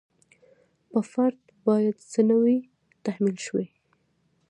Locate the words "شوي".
3.45-3.67